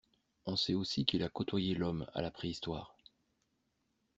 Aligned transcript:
On 0.47 0.55
sait 0.55 0.73
aussi 0.73 1.05
qu’il 1.05 1.21
a 1.21 1.29
côtoyé 1.29 1.75
l’homme 1.75 2.07
à 2.15 2.23
la 2.23 2.31
préhistoire. 2.31 2.97